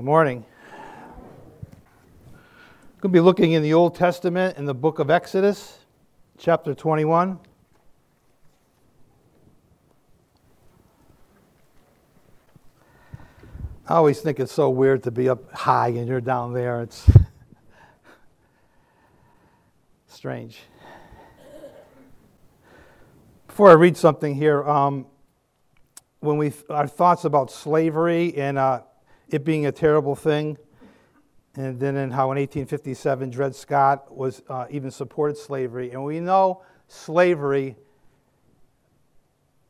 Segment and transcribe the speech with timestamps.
[0.00, 0.46] Good morning.
[2.26, 5.80] We're going to be looking in the Old Testament in the book of Exodus,
[6.38, 7.38] chapter 21.
[13.86, 16.80] I always think it's so weird to be up high and you're down there.
[16.80, 17.06] It's
[20.06, 20.60] strange.
[23.48, 25.04] Before I read something here, um,
[26.20, 28.80] when we our thoughts about slavery and uh,
[29.30, 30.58] it being a terrible thing,
[31.56, 36.20] and then in how in 1857 Dred Scott was uh, even supported slavery, and we
[36.20, 37.76] know slavery,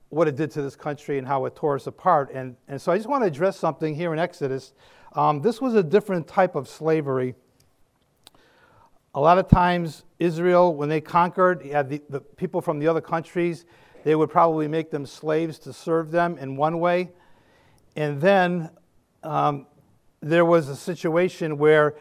[0.09, 2.31] what it did to this country and how it tore us apart.
[2.35, 4.73] And, and so I just want to address something here in Exodus.
[5.13, 7.35] Um, this was a different type of slavery.
[9.15, 13.01] A lot of times, Israel, when they conquered, had the, the people from the other
[13.01, 13.67] countries,
[14.05, 17.11] they would probably make them slaves to serve them in one way.
[17.97, 18.71] And then
[19.23, 19.67] um,
[20.21, 21.97] there was a situation where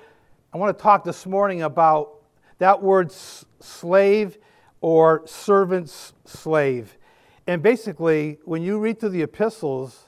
[0.53, 2.23] I want to talk this morning about
[2.57, 4.37] that word slave
[4.81, 6.97] or servant's slave.
[7.47, 10.07] And basically, when you read through the epistles,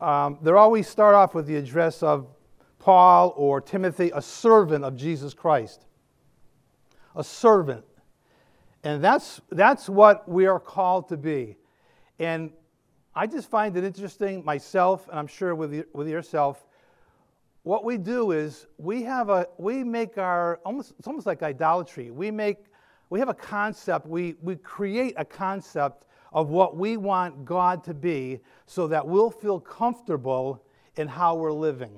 [0.00, 2.26] um, they always start off with the address of
[2.78, 5.86] Paul or Timothy, a servant of Jesus Christ.
[7.16, 7.84] A servant.
[8.82, 11.56] And that's, that's what we are called to be.
[12.18, 12.52] And
[13.16, 16.66] I just find it interesting myself, and I'm sure with, with yourself.
[17.62, 22.10] What we do is we have a we make our almost it's almost like idolatry.
[22.10, 22.58] We make
[23.10, 24.06] we have a concept.
[24.06, 29.30] We we create a concept of what we want God to be, so that we'll
[29.30, 30.62] feel comfortable
[30.96, 31.96] in how we're living.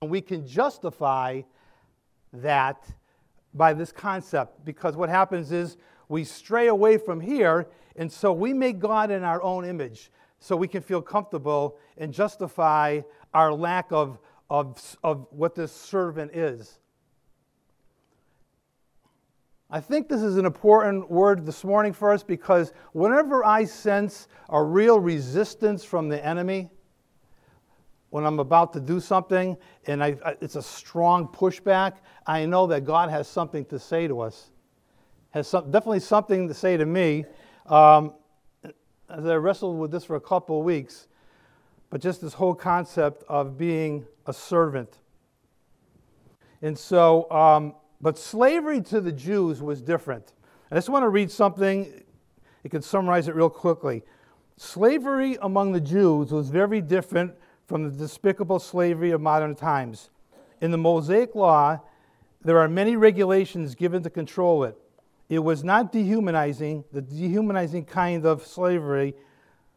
[0.00, 1.42] And we can justify
[2.32, 2.86] that
[3.52, 5.76] by this concept because what happens is
[6.08, 10.56] we stray away from here, and so we make God in our own image so
[10.56, 13.00] we can feel comfortable and justify
[13.34, 16.78] our lack of, of, of what this servant is.
[19.70, 24.28] I think this is an important word this morning for us because whenever I sense
[24.48, 26.70] a real resistance from the enemy,
[28.08, 31.96] when I'm about to do something and I, it's a strong pushback,
[32.26, 34.52] I know that God has something to say to us
[35.38, 37.24] has some, definitely something to say to me.
[37.66, 38.14] Um,
[39.08, 41.06] as I wrestled with this for a couple of weeks,
[41.90, 44.98] but just this whole concept of being a servant.
[46.60, 50.34] And so, um, but slavery to the Jews was different.
[50.70, 52.04] I just want to read something,
[52.62, 54.02] you can summarize it real quickly.
[54.56, 57.32] Slavery among the Jews was very different
[57.66, 60.10] from the despicable slavery of modern times.
[60.60, 61.80] In the Mosaic Law,
[62.42, 64.76] there are many regulations given to control it.
[65.28, 69.14] It was not dehumanizing, the dehumanizing kind of slavery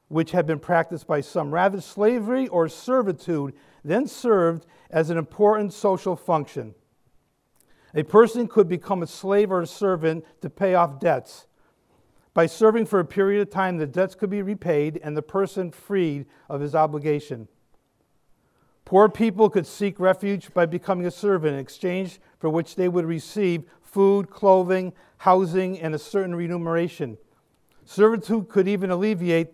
[0.07, 1.53] which had been practiced by some.
[1.53, 3.53] Rather, slavery or servitude
[3.83, 6.75] then served as an important social function.
[7.93, 11.47] A person could become a slave or a servant to pay off debts.
[12.33, 15.71] By serving for a period of time, the debts could be repaid and the person
[15.71, 17.49] freed of his obligation.
[18.85, 23.05] Poor people could seek refuge by becoming a servant in exchange for which they would
[23.05, 27.17] receive food, clothing, housing, and a certain remuneration.
[27.85, 29.49] Servitude could even alleviate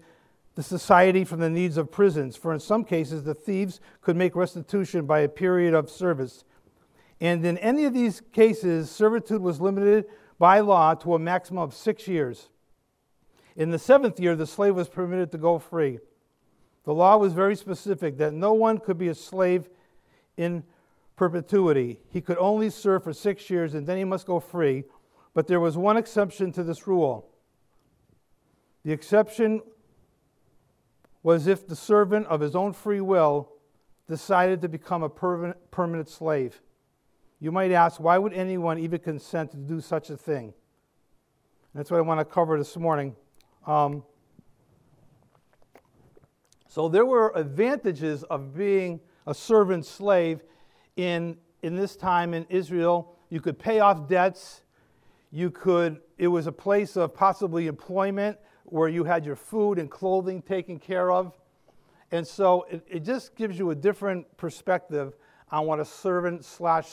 [0.56, 4.36] the society from the needs of prisons, for in some cases, the thieves could make
[4.36, 6.44] restitution by a period of service.
[7.20, 10.06] And in any of these cases, servitude was limited
[10.40, 12.50] by law to a maximum of six years.
[13.56, 16.00] In the seventh year, the slave was permitted to go free.
[16.86, 19.70] The law was very specific that no one could be a slave
[20.38, 20.64] in
[21.18, 22.00] perpetuity.
[22.10, 24.86] He could only serve for six years and then he must go free.
[25.34, 27.30] But there was one exception to this rule.
[28.86, 29.62] The exception
[31.22, 33.52] was if the servant of his own free will
[34.08, 36.62] decided to become a permanent slave.
[37.40, 40.54] You might ask, why would anyone even consent to do such a thing?
[41.76, 43.16] That's what I want to cover this morning.
[43.66, 44.04] Um,
[46.70, 50.42] so there were advantages of being a servant slave
[50.98, 53.16] in, in this time in Israel.
[53.30, 54.64] You could pay off debts.
[55.32, 59.90] You could, it was a place of possibly employment where you had your food and
[59.90, 61.38] clothing taken care of.
[62.12, 65.14] And so it, it just gives you a different perspective
[65.52, 66.90] on what a servant slash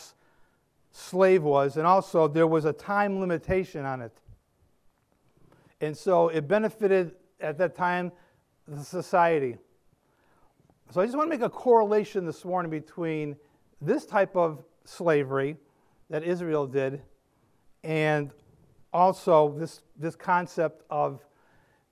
[0.90, 1.76] slave was.
[1.76, 4.12] And also, there was a time limitation on it.
[5.80, 8.12] And so it benefited at that time
[8.66, 9.56] the society.
[10.90, 13.36] So I just want to make a correlation this morning between
[13.84, 15.56] this type of slavery
[16.10, 17.02] that Israel did,
[17.82, 18.31] and
[18.92, 21.25] also this, this concept of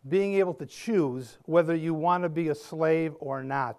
[0.08, 3.78] being able to choose whether you want to be a slave or not.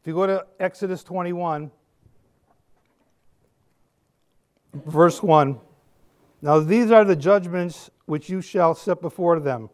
[0.00, 1.70] If you go to Exodus 21,
[4.72, 5.58] verse 1
[6.42, 9.68] Now these are the judgments which you shall set before them.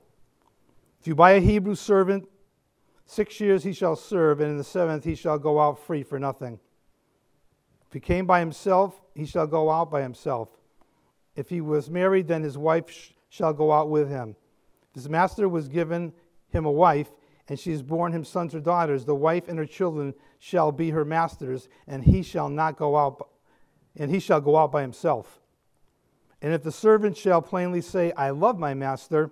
[1.00, 2.29] If you buy a Hebrew servant,
[3.05, 6.19] six years he shall serve, and in the seventh he shall go out free for
[6.19, 6.59] nothing.
[7.88, 10.49] If he came by himself, he shall go out by himself.
[11.35, 14.37] If he was married, then his wife sh- shall go out with him.
[14.91, 16.12] If his master was given
[16.49, 17.11] him a wife,
[17.49, 20.91] and she has borne him sons or daughters, the wife and her children shall be
[20.91, 23.29] her masters, and he shall not go out,
[23.94, 25.41] and he shall go out by himself.
[26.43, 29.31] And if the servant shall plainly say, I love my master,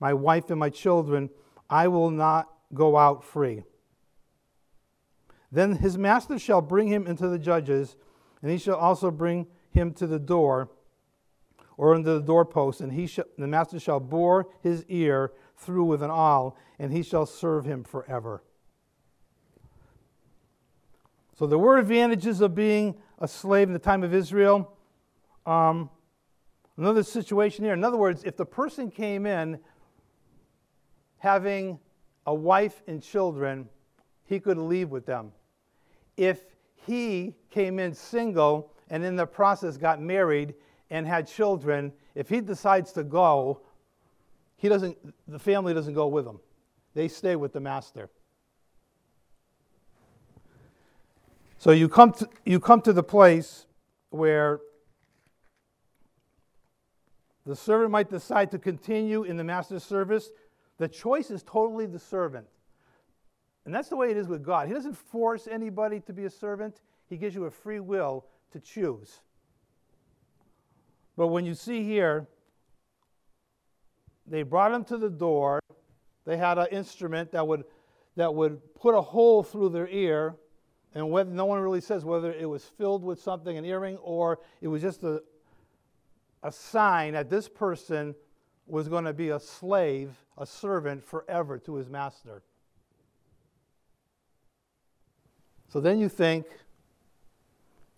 [0.00, 1.30] my wife, and my children,
[1.68, 3.62] I will not go out free.
[5.54, 7.94] Then his master shall bring him into the judges,
[8.42, 10.68] and he shall also bring him to the door,
[11.76, 16.02] or into the doorpost, and he shall, the master shall bore his ear through with
[16.02, 18.42] an awl, and he shall serve him forever.
[21.38, 24.76] So there were advantages of being a slave in the time of Israel.
[25.46, 25.88] Um,
[26.76, 27.74] another situation here.
[27.74, 29.60] In other words, if the person came in
[31.18, 31.78] having
[32.26, 33.68] a wife and children,
[34.24, 35.30] he could leave with them.
[36.16, 36.44] If
[36.86, 40.54] he came in single and in the process got married
[40.90, 43.60] and had children, if he decides to go,
[44.56, 44.96] he doesn't,
[45.28, 46.38] the family doesn't go with him.
[46.94, 48.10] They stay with the master.
[51.58, 53.66] So you come to, you come to the place
[54.10, 54.60] where
[57.46, 60.30] the servant might decide to continue in the master's service.
[60.78, 62.46] The choice is totally the servant.
[63.64, 64.68] And that's the way it is with God.
[64.68, 68.60] He doesn't force anybody to be a servant, He gives you a free will to
[68.60, 69.20] choose.
[71.16, 72.26] But when you see here,
[74.26, 75.60] they brought him to the door.
[76.24, 77.64] They had an instrument that would,
[78.16, 80.36] that would put a hole through their ear,
[80.94, 84.68] and no one really says whether it was filled with something, an earring, or it
[84.68, 85.22] was just a,
[86.42, 88.14] a sign that this person
[88.66, 92.42] was going to be a slave, a servant forever to his master.
[95.74, 96.46] So then you think,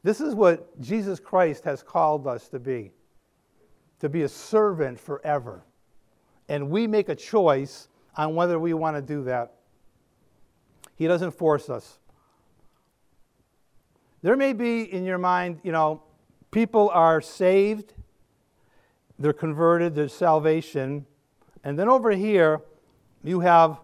[0.03, 2.91] this is what Jesus Christ has called us to be
[4.01, 5.63] to be a servant forever
[6.49, 9.57] and we make a choice on whether we want to do that.
[10.95, 11.99] He doesn't force us.
[14.23, 16.03] There may be in your mind, you know,
[16.51, 17.93] people are saved,
[19.19, 21.05] they're converted, there's salvation,
[21.63, 22.63] and then over here,
[23.23, 23.81] you have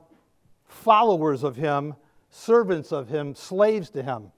[0.66, 1.94] followers of Him,
[2.32, 4.32] servants of Him, slaves to Him.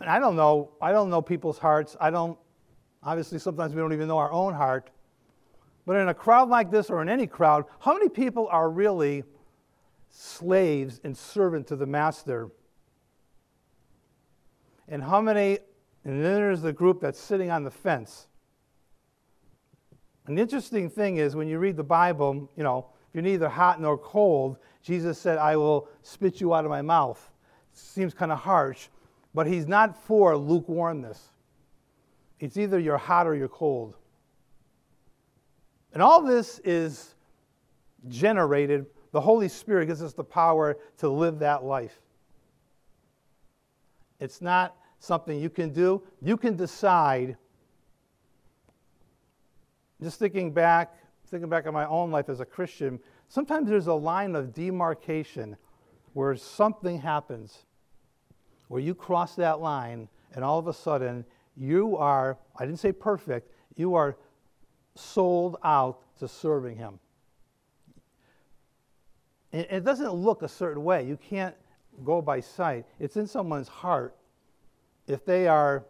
[0.00, 1.96] And I don't know, I don't know people's hearts.
[2.00, 2.38] I don't,
[3.02, 4.90] obviously, sometimes we don't even know our own heart.
[5.84, 9.24] But in a crowd like this, or in any crowd, how many people are really
[10.10, 12.50] slaves and servant to the master?
[14.88, 15.58] And how many,
[16.04, 18.28] and then there's the group that's sitting on the fence.
[20.26, 23.80] And the interesting thing is when you read the Bible, you know, you're neither hot
[23.80, 24.56] nor cold.
[24.82, 27.30] Jesus said, I will spit you out of my mouth.
[27.72, 28.88] Seems kind of harsh,
[29.32, 31.30] but he's not for lukewarmness.
[32.40, 33.94] It's either you're hot or you're cold.
[35.92, 37.14] And all this is
[38.08, 38.86] generated.
[39.12, 42.00] The Holy Spirit gives us the power to live that life.
[44.18, 46.02] It's not something you can do.
[46.20, 47.36] You can decide.
[50.02, 50.94] Just thinking back,
[51.26, 52.98] thinking back on my own life as a Christian,
[53.32, 55.56] sometimes there's a line of demarcation
[56.12, 57.64] where something happens,
[58.68, 61.24] where you cross that line, and all of a sudden
[61.56, 64.18] you are, I didn't say perfect, you are
[64.94, 66.98] sold out to serving Him.
[69.50, 71.06] It doesn't look a certain way.
[71.06, 71.54] You can't
[72.04, 72.86] go by sight.
[72.98, 74.16] It's in someone's heart
[75.06, 75.84] if they are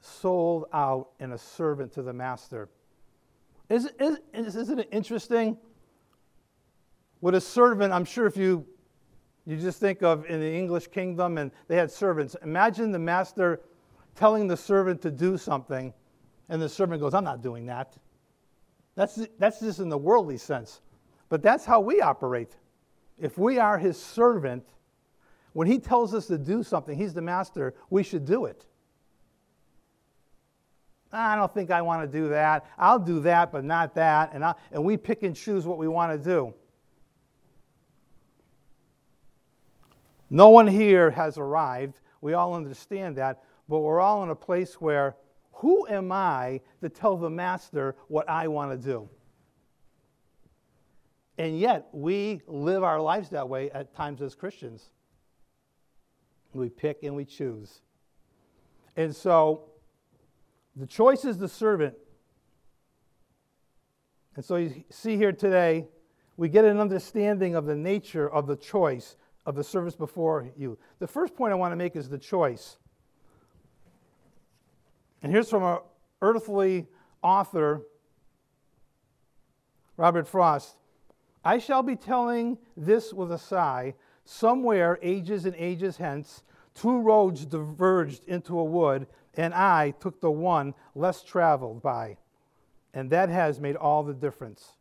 [0.00, 2.68] sold out and a servant to the master.
[3.68, 5.56] Is, is, isn't it interesting?
[7.22, 8.66] With a servant, I'm sure if you,
[9.46, 13.60] you just think of in the English kingdom and they had servants, imagine the master
[14.16, 15.94] telling the servant to do something
[16.48, 17.96] and the servant goes, I'm not doing that.
[18.96, 20.80] That's, that's just in the worldly sense.
[21.28, 22.56] But that's how we operate.
[23.18, 24.66] If we are his servant,
[25.52, 28.66] when he tells us to do something, he's the master, we should do it.
[31.12, 32.66] I don't think I want to do that.
[32.76, 34.32] I'll do that, but not that.
[34.32, 36.52] And, I, and we pick and choose what we want to do.
[40.32, 42.00] No one here has arrived.
[42.22, 43.44] We all understand that.
[43.68, 45.14] But we're all in a place where
[45.52, 49.10] who am I to tell the master what I want to do?
[51.36, 54.88] And yet, we live our lives that way at times as Christians.
[56.54, 57.82] We pick and we choose.
[58.96, 59.68] And so
[60.74, 61.94] the choice is the servant.
[64.34, 65.88] And so you see here today,
[66.38, 70.78] we get an understanding of the nature of the choice of the service before you.
[70.98, 72.78] The first point I want to make is the choice.
[75.22, 75.78] And here's from an
[76.20, 76.86] earthly
[77.22, 77.82] author,
[79.96, 80.76] Robert Frost.
[81.44, 83.94] I shall be telling this with a sigh.
[84.24, 86.44] Somewhere, ages and ages hence,
[86.74, 92.18] two roads diverged into a wood, and I took the one less traveled by.
[92.94, 94.72] And that has made all the difference.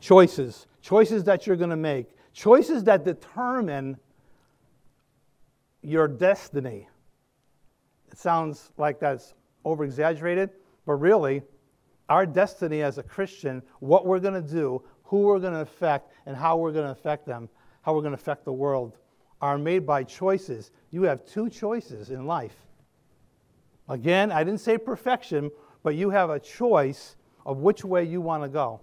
[0.00, 3.96] Choices, choices that you're going to make, choices that determine
[5.82, 6.86] your destiny.
[8.12, 9.32] It sounds like that's
[9.64, 10.50] over exaggerated,
[10.84, 11.40] but really,
[12.10, 16.12] our destiny as a Christian, what we're going to do, who we're going to affect,
[16.26, 17.48] and how we're going to affect them,
[17.80, 18.98] how we're going to affect the world,
[19.40, 20.70] are made by choices.
[20.90, 22.56] You have two choices in life.
[23.88, 25.50] Again, I didn't say perfection,
[25.82, 28.82] but you have a choice of which way you want to go.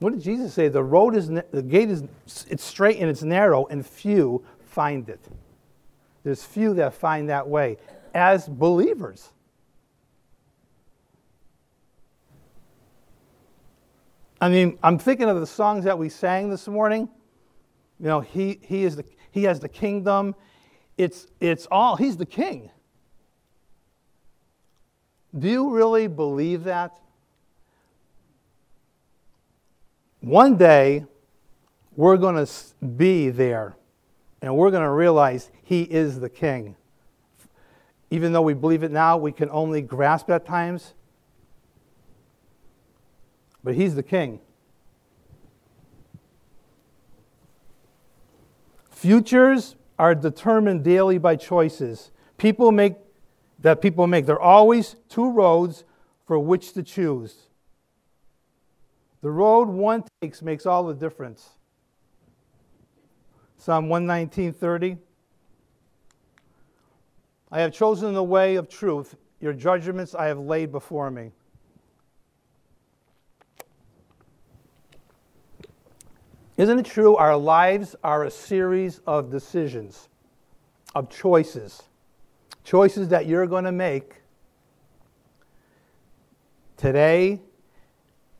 [0.00, 0.68] What did Jesus say?
[0.68, 2.02] The road is the gate is
[2.48, 5.20] it's straight and it's narrow, and few find it.
[6.24, 7.76] There's few that find that way
[8.14, 9.30] as believers.
[14.40, 17.08] I mean, I'm thinking of the songs that we sang this morning.
[17.98, 20.34] You know, he, he, is the, he has the kingdom.
[20.96, 22.70] It's, it's all, he's the king.
[25.38, 26.98] Do you really believe that?
[30.20, 31.06] One day,
[31.96, 32.52] we're going to
[32.84, 33.76] be there
[34.42, 36.76] and we're going to realize he is the king.
[38.10, 40.94] Even though we believe it now, we can only grasp it at times.
[43.62, 44.40] But he's the king.
[48.90, 52.10] Futures are determined daily by choices.
[52.36, 52.94] People make
[53.60, 54.26] that people make.
[54.26, 55.84] There are always two roads
[56.26, 57.49] for which to choose.
[59.22, 61.50] The road one takes makes all the difference.
[63.58, 64.98] Psalm 119:30
[67.52, 69.16] I have chosen the way of truth.
[69.40, 71.32] Your judgments I have laid before me.
[76.56, 77.16] Isn't it true?
[77.16, 80.08] Our lives are a series of decisions,
[80.94, 81.82] of choices.
[82.64, 84.22] Choices that you're going to make
[86.76, 87.40] today,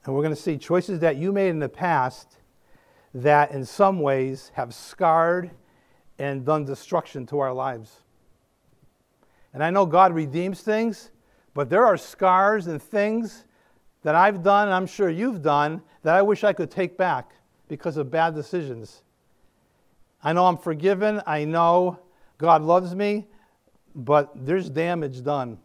[0.05, 2.39] and we're going to see choices that you made in the past
[3.13, 5.51] that in some ways have scarred
[6.19, 8.01] and done destruction to our lives.
[9.53, 11.11] And I know God redeems things,
[11.55, 13.45] but there are scars and things
[14.03, 17.33] that I've done, and I'm sure you've done, that I wish I could take back
[17.69, 19.03] because of bad decisions.
[20.23, 21.21] I know I'm forgiven.
[21.27, 21.99] I know
[22.39, 23.27] God loves me,
[23.95, 25.59] but there's damage done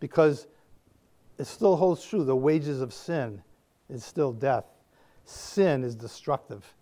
[0.00, 0.46] because
[1.38, 2.24] it still holds true.
[2.24, 3.42] The wages of sin
[3.88, 4.66] is still death,
[5.24, 6.74] sin is destructive.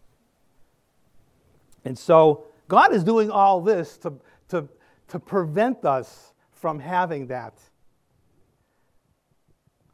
[1.84, 4.14] And so God is doing all this to,
[4.48, 4.68] to,
[5.08, 7.60] to prevent us from having that.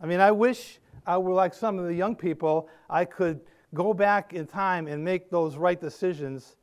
[0.00, 2.68] I mean, I wish I were like some of the young people.
[2.88, 3.40] I could
[3.74, 6.56] go back in time and make those right decisions,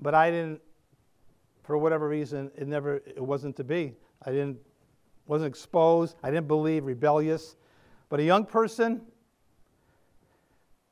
[0.00, 0.60] but I didn't.
[1.62, 2.96] For whatever reason, it never.
[3.06, 3.94] It wasn't to be.
[4.24, 4.58] I didn't.
[5.26, 6.16] Wasn't exposed.
[6.22, 6.84] I didn't believe.
[6.84, 7.56] Rebellious.
[8.08, 9.02] But a young person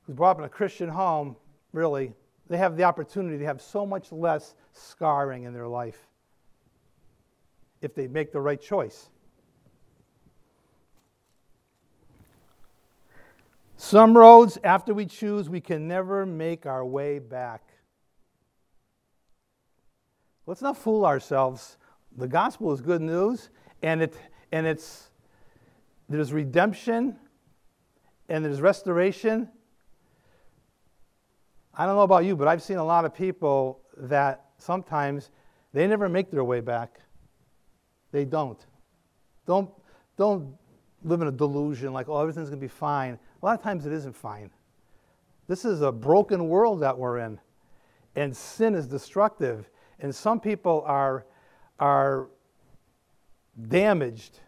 [0.07, 1.37] who's brought up in a Christian home,
[1.73, 2.12] really,
[2.49, 5.99] they have the opportunity to have so much less scarring in their life
[7.81, 9.09] if they make the right choice.
[13.76, 17.62] Some roads, after we choose, we can never make our way back.
[20.47, 21.76] Let's not fool ourselves.
[22.17, 23.50] The gospel is good news,
[23.83, 24.16] and, it,
[24.52, 25.11] and it's,
[26.09, 27.16] there's redemption
[28.28, 29.49] and there's restoration
[31.76, 35.31] I don't know about you, but I've seen a lot of people that sometimes
[35.73, 37.00] they never make their way back.
[38.12, 38.64] They don't.
[39.45, 39.71] Don't,
[40.16, 40.54] don't
[41.02, 43.19] live in a delusion like, oh, everything's going to be fine.
[43.43, 44.50] A lot of times it isn't fine.
[45.49, 47.40] This is a broken world that we're in,
[48.14, 49.69] and sin is destructive.
[49.99, 51.26] And some people are,
[51.81, 52.28] are
[53.68, 54.40] damaged.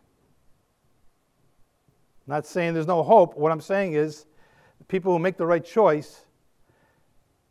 [2.26, 3.36] I'm not saying there's no hope.
[3.36, 4.26] What I'm saying is,
[4.88, 6.26] people who make the right choice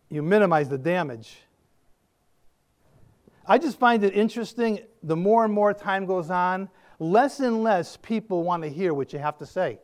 [0.10, 1.38] you minimize the damage.
[3.46, 6.70] I just find it interesting the more and more time goes on,
[7.00, 9.80] less and less people want to hear what you have to say.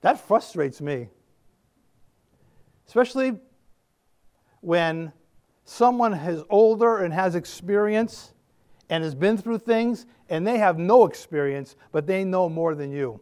[0.00, 1.08] That frustrates me.
[2.86, 3.38] Especially
[4.60, 5.12] when
[5.64, 8.32] someone is older and has experience
[8.88, 12.90] and has been through things and they have no experience, but they know more than
[12.90, 13.20] you.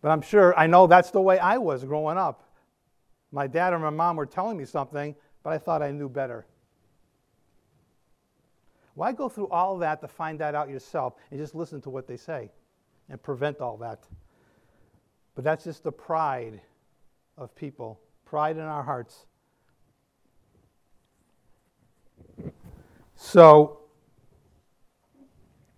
[0.00, 2.42] But I'm sure, I know that's the way I was growing up.
[3.30, 6.44] My dad or my mom were telling me something, but I thought I knew better.
[8.94, 12.06] Why go through all that to find that out yourself and just listen to what
[12.06, 12.50] they say
[13.08, 14.06] and prevent all that?
[15.34, 16.60] But that's just the pride
[17.38, 19.26] of people, pride in our hearts.
[23.16, 23.80] So,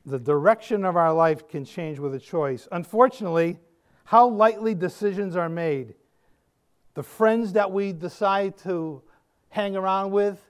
[0.07, 2.69] the direction of our life can change with a choice.
[2.71, 3.59] Unfortunately,
[4.05, 5.95] how lightly decisions are made.
[6.95, 9.03] The friends that we decide to
[9.49, 10.41] hang around with.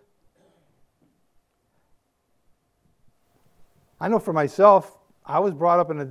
[4.01, 6.11] I know for myself, I was brought up in a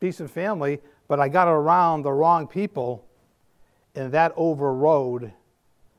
[0.00, 3.06] decent family, but I got around the wrong people,
[3.94, 5.32] and that overrode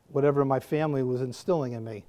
[0.08, 2.07] whatever my family was instilling in me.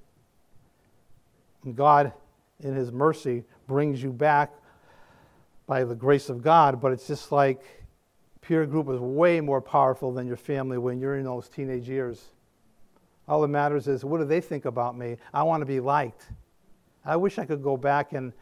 [1.65, 2.13] And God,
[2.61, 4.53] in His mercy, brings you back
[5.67, 7.63] by the grace of God, but it's just like
[8.41, 12.31] peer group is way more powerful than your family when you're in those teenage years.
[13.29, 15.17] All that matters is what do they think about me?
[15.35, 16.31] I want to be liked.
[17.05, 18.33] I wish I could go back and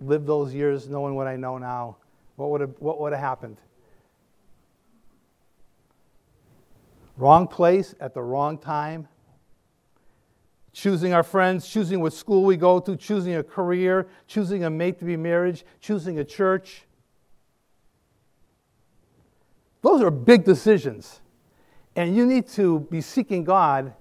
[0.00, 1.96] live those years knowing what I know now.
[2.36, 3.56] What would have, what would have happened?
[7.16, 9.08] Wrong place at the wrong time.
[10.72, 14.98] Choosing our friends, choosing what school we go to, choosing a career, choosing a mate
[14.98, 16.84] to be married, choosing a church.
[19.82, 21.20] Those are big decisions.
[21.96, 23.94] And you need to be seeking God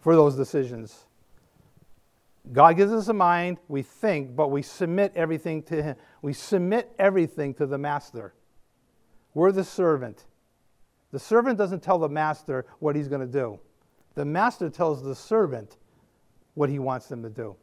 [0.00, 1.06] for those decisions.
[2.52, 5.96] God gives us a mind, we think, but we submit everything to Him.
[6.22, 8.32] We submit everything to the master.
[9.34, 10.24] We're the servant.
[11.10, 13.58] The servant doesn't tell the master what he's going to do,
[14.18, 15.76] the master tells the servant
[16.54, 17.54] what he wants them to do.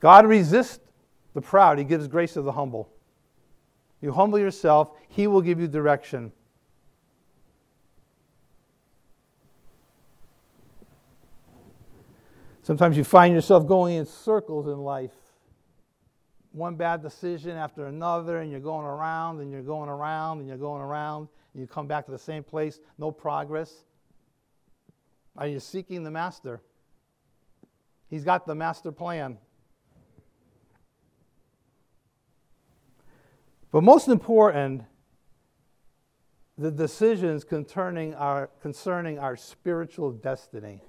[0.00, 0.80] God resists
[1.34, 2.88] the proud, He gives grace to the humble.
[4.00, 6.32] You humble yourself, He will give you direction.
[12.62, 15.12] Sometimes you find yourself going in circles in life.
[16.52, 20.56] One bad decision after another, and you're going around and you're going around and you're
[20.56, 23.84] going around, you come back to the same place, no progress.
[25.36, 26.62] Are you seeking the master?
[28.08, 29.38] He's got the master plan.
[33.70, 34.82] But most important,
[36.58, 40.82] the decisions concerning our, concerning our spiritual destiny.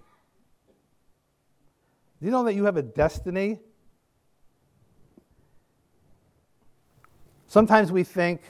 [2.20, 3.60] Do you know that you have a destiny?
[7.48, 8.42] Sometimes we think,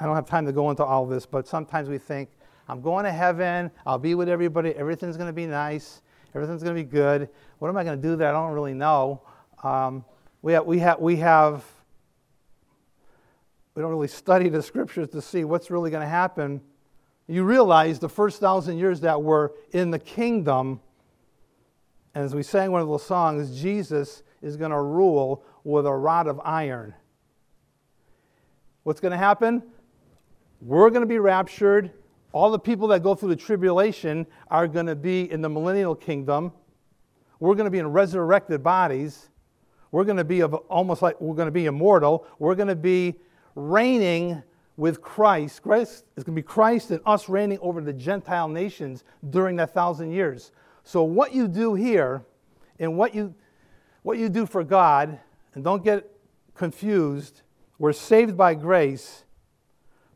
[0.00, 2.30] I don't have time to go into all this, but sometimes we think,
[2.68, 6.02] I'm going to heaven, I'll be with everybody, everything's going to be nice,
[6.34, 7.28] everything's going to be good.
[7.58, 9.22] What am I going to do that I don't really know?
[9.62, 10.04] Um,
[10.42, 11.64] we, have, we, have, we have
[13.74, 16.60] we don't really study the scriptures to see what's really going to happen.
[17.28, 20.80] You realize the first thousand years that we're in the kingdom,
[22.14, 25.92] and as we sang one of those songs, Jesus is going to rule with a
[25.92, 26.94] rod of iron.
[28.82, 29.62] What's going to happen?
[30.60, 31.90] We're going to be raptured.
[32.32, 35.94] All the people that go through the tribulation are going to be in the millennial
[35.94, 36.52] kingdom.
[37.38, 39.30] We're going to be in resurrected bodies.
[39.90, 42.26] We're going to be almost like we're going to be immortal.
[42.38, 43.16] We're going to be
[43.54, 44.42] reigning
[44.76, 45.62] with Christ.
[45.62, 49.74] Christ is going to be Christ and us reigning over the Gentile nations during that
[49.74, 50.52] thousand years.
[50.84, 52.22] So, what you do here
[52.78, 53.34] and what you,
[54.02, 55.18] what you do for God,
[55.54, 56.10] and don't get
[56.54, 57.42] confused,
[57.78, 59.24] we're saved by grace.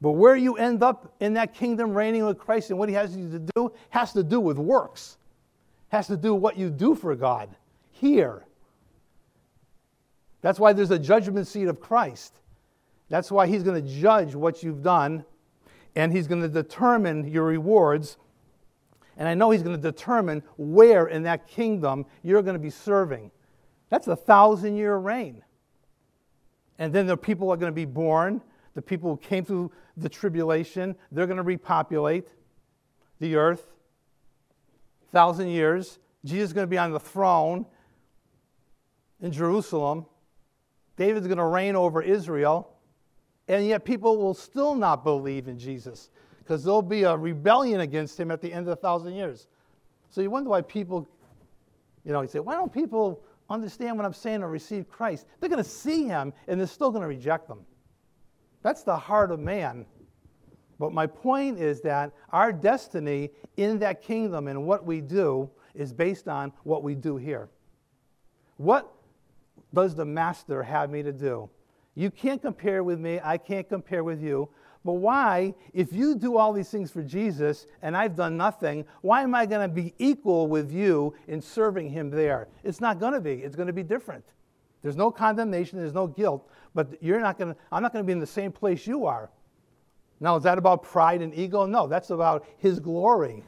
[0.01, 3.17] But where you end up in that kingdom reigning with Christ and what he has
[3.17, 5.17] you to do has to do with works,
[5.89, 7.49] has to do what you do for God
[7.93, 8.45] here.
[10.43, 12.35] That's why there's a judgment seat of Christ.
[13.09, 15.25] That's why he's going to judge what you've done
[15.97, 18.19] and he's going to determine your rewards.
[19.17, 22.71] And I know he's going to determine where in that kingdom you're going to be
[22.71, 23.31] serving.
[23.91, 25.43] That's a thousand year reign.
[26.79, 28.41] And then the people are going to be born.
[28.75, 32.29] The people who came through the tribulation, they're going to repopulate
[33.21, 33.73] the earth.
[35.13, 35.99] Thousand years.
[36.25, 37.67] Jesus is going to be on the throne
[39.21, 40.07] in Jerusalem.
[40.97, 42.71] David's going to reign over Israel.
[43.49, 48.19] And yet people will still not believe in Jesus because there'll be a rebellion against
[48.19, 49.49] him at the end of a thousand years.
[50.11, 51.09] So you wonder why people,
[52.05, 55.27] you know, you say, why don't people understand what I'm saying or receive Christ.
[55.41, 57.61] They're going to see him and they're still going to reject them.
[58.65, 59.85] That's the heart of man.
[60.81, 65.93] But my point is that our destiny in that kingdom and what we do is
[65.93, 67.51] based on what we do here.
[68.57, 68.91] What
[69.73, 71.51] does the master have me to do?
[71.95, 74.49] You can't compare with me, I can't compare with you.
[74.83, 79.23] But why, if you do all these things for Jesus and I've done nothing, why
[79.23, 82.49] am I going to be equal with you in serving him there?
[82.63, 83.35] It's not going to be.
[83.35, 84.25] It's going to be different.
[84.85, 88.07] There's no condemnation, there's no guilt, but you're not going to, I'm not going to
[88.07, 89.31] be in the same place you are.
[90.21, 91.65] Now, is that about pride and ego?
[91.65, 93.43] No, that's about his glory.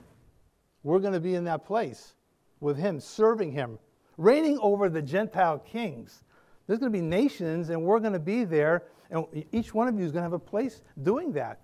[0.83, 2.15] We're going to be in that place
[2.61, 3.79] with him, serving him,
[4.17, 6.25] reigning over the Gentile kings.
[6.67, 9.99] There's going to be nations, and we're going to be there, and each one of
[9.99, 11.61] you is going to have a place doing that.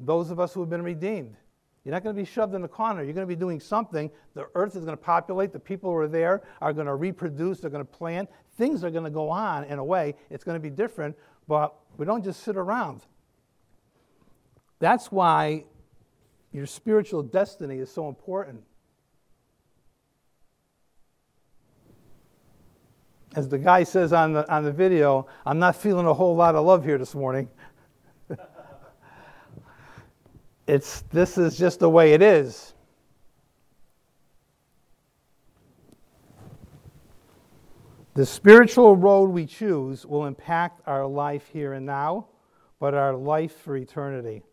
[0.00, 1.36] Those of us who have been redeemed.
[1.84, 3.02] You're not going to be shoved in the corner.
[3.02, 4.10] You're going to be doing something.
[4.34, 5.52] The earth is going to populate.
[5.52, 7.60] The people who are there are going to reproduce.
[7.60, 8.28] They're going to plant.
[8.58, 10.14] Things are going to go on in a way.
[10.28, 11.16] It's going to be different,
[11.48, 13.02] but we don't just sit around.
[14.78, 15.64] That's why
[16.52, 18.62] your spiritual destiny is so important.
[23.36, 26.54] as the guy says on the, on the video, I'm not feeling a whole lot
[26.54, 27.48] of love here this morning.
[30.70, 32.74] It's, this is just the way it is.
[38.14, 42.28] The spiritual road we choose will impact our life here and now,
[42.78, 44.44] but our life for eternity.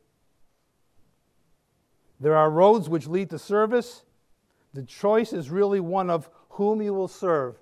[2.19, 4.03] There are roads which lead to service.
[4.73, 7.57] The choice is really one of whom you will serve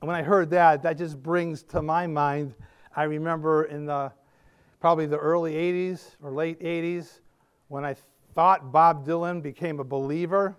[0.00, 2.54] And when I heard that, that just brings to my mind,
[2.94, 4.12] I remember in the
[4.80, 7.20] probably the early 80s or late 80s
[7.68, 7.96] when I
[8.34, 10.56] thought Bob Dylan became a believer,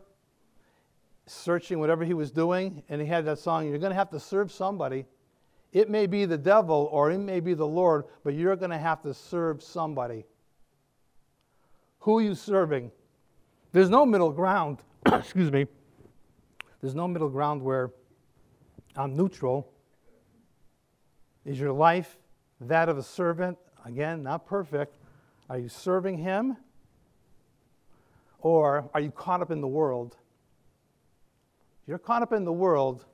[1.25, 4.19] searching whatever he was doing, and he had that song, You're going to have to
[4.19, 5.05] serve somebody.
[5.73, 8.77] It may be the devil or it may be the Lord, but you're going to
[8.77, 10.25] have to serve somebody.
[11.99, 12.91] Who are you serving?
[13.73, 14.79] There's no middle ground.
[15.05, 15.67] Excuse me.
[16.81, 17.91] There's no middle ground where
[18.95, 19.71] I'm neutral.
[21.45, 22.17] Is your life
[22.61, 23.57] that of a servant?
[23.87, 24.97] Again, not perfect.
[25.49, 26.57] Are you serving him?
[28.39, 30.17] Or are you caught up in the world?
[31.87, 33.05] You're caught up in the world.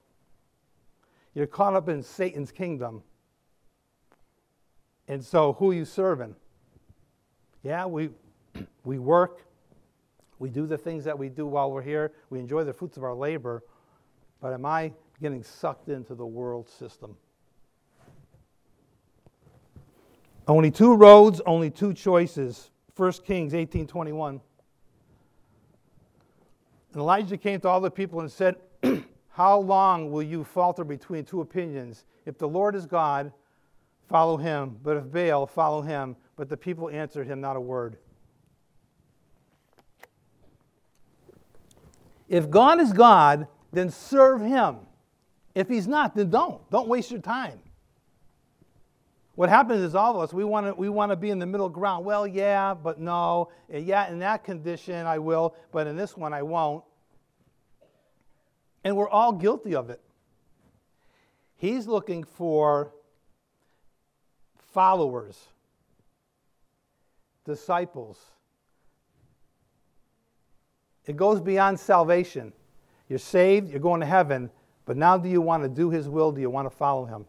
[1.36, 3.04] You're caught up in Satan's kingdom.
[5.08, 6.36] And so, who are you serving?
[7.62, 8.10] Yeah, we,
[8.84, 9.46] we work.
[10.40, 12.14] We do the things that we do while we're here.
[12.32, 13.64] We enjoy the fruits of our labor.
[14.42, 17.16] But am I getting sucked into the world system.
[20.48, 22.70] Only two roads, only two choices.
[22.96, 24.42] 1 Kings 18:21.
[26.94, 28.58] And Elijah came to all the people and said,
[29.30, 32.06] How long will you falter between two opinions?
[32.26, 33.34] If the Lord is God,
[34.08, 36.16] follow him, but if Baal, follow him.
[36.36, 37.98] But the people answered him not a word.
[42.28, 44.78] If God is God, then serve him.
[45.56, 46.68] If he's not, then don't.
[46.70, 47.60] Don't waste your time.
[49.36, 51.46] What happens is all of us, we want to we want to be in the
[51.46, 52.06] middle ground.
[52.06, 53.50] Well, yeah, but no.
[53.67, 56.84] Yeah, in that condition I will, but in this one I won't.
[58.84, 60.02] And we're all guilty of it.
[61.56, 62.93] He's looking for
[64.74, 65.48] followers,
[67.46, 68.19] disciples.
[71.06, 72.54] It goes beyond salvation.
[73.10, 74.50] You're saved, you're going to heaven,
[74.86, 76.32] but now, do you want to do His will?
[76.32, 77.26] Do you want to follow Him?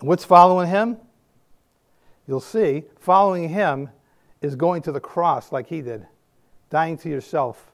[0.00, 0.98] And what's following Him?
[2.26, 3.90] You'll see, following Him
[4.42, 6.06] is going to the cross like He did,
[6.70, 7.72] dying to yourself,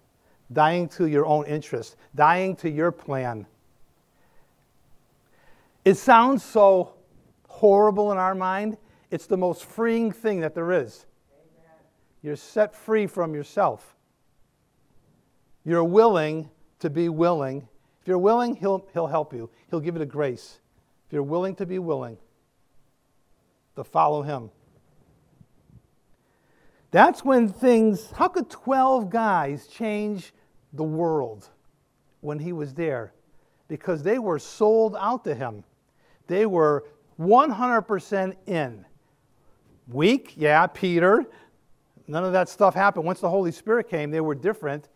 [0.53, 3.47] dying to your own interest, dying to your plan.
[5.85, 6.95] It sounds so
[7.49, 8.77] horrible in our mind.
[9.11, 11.07] It's the most freeing thing that there is.
[11.33, 11.77] Amen.
[12.23, 13.97] You're set free from yourself.
[15.65, 17.69] You're willing to be willing.
[18.01, 19.51] If you're willing, he'll, he'll help you.
[19.71, 20.61] He'll give you the grace.
[21.13, 22.17] You're willing to be willing
[23.77, 24.51] to follow him.
[26.91, 30.33] That's when things, how could 12 guys change
[30.73, 31.49] the world
[32.23, 33.13] when he was there?
[33.69, 35.65] Because they were sold out to him.
[36.27, 36.85] They were
[37.21, 38.85] 100% in.
[39.89, 41.27] Weak, yeah, Peter.
[42.09, 43.05] None of that stuff happened.
[43.05, 44.89] Once the Holy Spirit came, they were different.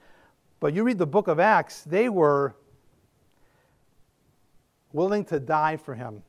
[0.60, 2.56] But you read the book of Acts, they were
[4.96, 6.22] willing to die for him.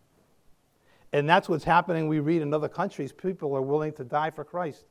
[1.13, 3.13] And that's what's happening, we read in other countries.
[3.13, 4.83] People are willing to die for Christ.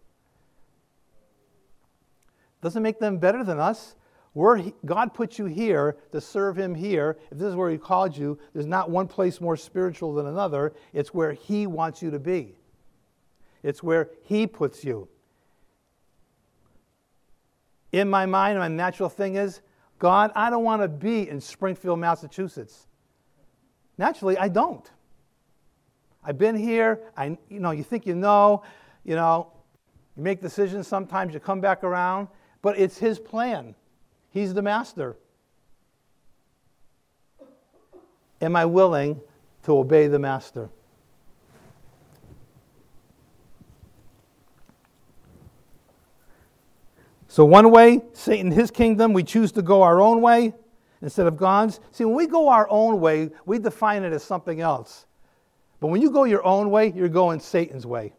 [2.62, 3.94] Doesn't make them better than us.
[4.32, 7.78] Where he, God put you here to serve Him here, if this is where He
[7.78, 10.74] called you, there's not one place more spiritual than another.
[10.92, 12.54] It's where He wants you to be,
[13.62, 15.08] it's where He puts you.
[17.92, 19.62] In my mind, my natural thing is,
[19.98, 22.88] God, I don't want to be in Springfield, Massachusetts.
[23.98, 24.88] Naturally, I don't.
[26.22, 27.00] I've been here.
[27.16, 28.62] I, you know, you think you know,
[29.04, 29.52] you know,
[30.16, 32.28] you make decisions sometimes, you come back around,
[32.62, 33.74] but it's His plan.
[34.30, 35.16] He's the master.
[38.40, 39.20] Am I willing
[39.62, 40.68] to obey the master?
[47.28, 50.54] So, one way, Satan, his kingdom, we choose to go our own way
[51.02, 51.80] instead of God's.
[51.90, 55.06] See, when we go our own way, we define it as something else.
[55.80, 58.12] But when you go your own way, you're going Satan's way.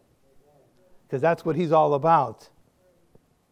[1.06, 2.48] Because that's what he's all about.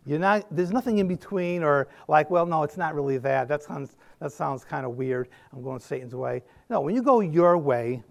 [0.04, 3.48] You're not, there's nothing in between or like, well, no, it's not really that.
[3.48, 5.28] That sounds, that sounds kind of weird.
[5.52, 6.42] I'm going Satan's way.
[6.70, 8.04] No, when you go your way,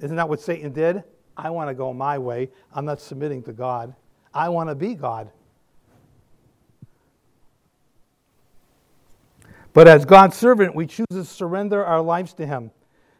[0.00, 1.04] isn't that what Satan did?
[1.36, 2.50] I want to go my way.
[2.74, 3.94] I'm not submitting to God.
[4.34, 5.30] I want to be God.
[9.78, 12.72] But as God's servant, we choose to surrender our lives to Him.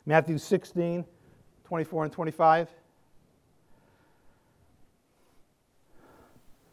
[0.06, 1.04] Matthew 16,
[1.62, 2.68] 24 and 25.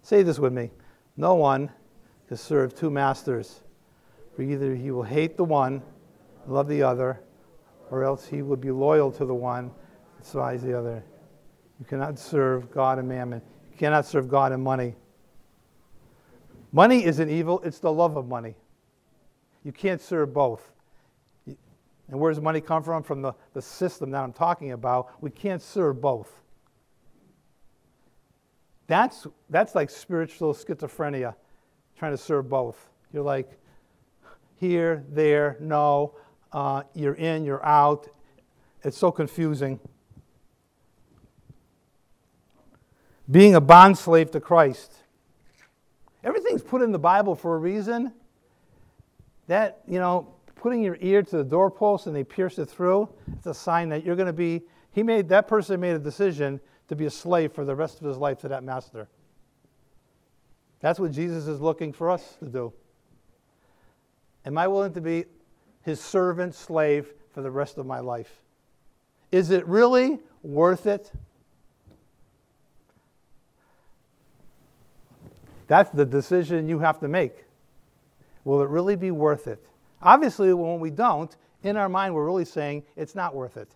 [0.02, 0.72] Say this with me.
[1.18, 1.70] No one
[2.28, 3.60] can serve two masters,
[4.36, 5.84] for either he will hate the one,
[6.48, 7.22] love the other,
[7.92, 9.72] or else he will be loyal to the one, and
[10.20, 11.04] despise the other.
[11.80, 13.40] You cannot serve God and mammon.
[13.72, 14.96] You cannot serve God and money.
[16.72, 18.56] Money isn't evil, it's the love of money.
[19.66, 20.72] You can't serve both.
[21.48, 23.02] And where does money come from?
[23.02, 25.22] From the, the system that I'm talking about.
[25.22, 26.32] We can't serve both.
[28.86, 31.34] That's, that's like spiritual schizophrenia,
[31.98, 32.90] trying to serve both.
[33.12, 33.50] You're like
[34.58, 36.14] here, there, no,
[36.54, 38.08] uh, you're in, you're out.
[38.84, 39.80] It's so confusing.
[43.30, 44.94] Being a bond slave to Christ.
[46.24, 48.14] Everything's put in the Bible for a reason.
[49.48, 53.46] That, you know, putting your ear to the doorpost and they pierce it through, it's
[53.46, 56.96] a sign that you're going to be, he made, that person made a decision to
[56.96, 59.08] be a slave for the rest of his life to that master.
[60.80, 62.74] That's what Jesus is looking for us to do.
[64.46, 65.26] Am I willing to be
[65.82, 68.42] his servant, slave for the rest of my life?
[69.32, 71.12] Is it really worth it?
[75.68, 77.45] That's the decision you have to make.
[78.46, 79.68] Will it really be worth it?
[80.02, 83.76] Obviously, when we don't, in our mind, we're really saying it's not worth it.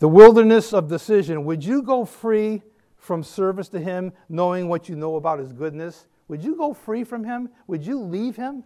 [0.00, 1.44] The wilderness of decision.
[1.44, 2.62] Would you go free
[2.96, 6.06] from service to Him knowing what you know about His goodness?
[6.28, 7.48] Would you go free from Him?
[7.66, 8.64] Would you leave Him?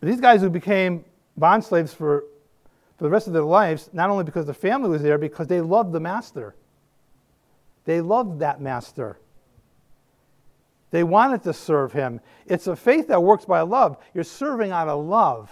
[0.00, 1.04] These guys who became
[1.36, 2.24] bond slaves for,
[2.96, 5.60] for the rest of their lives, not only because the family was there, because they
[5.60, 6.54] loved the master.
[7.84, 9.18] They loved that master.
[10.90, 12.20] They wanted to serve him.
[12.46, 13.98] It's a faith that works by love.
[14.14, 15.50] You're serving out of love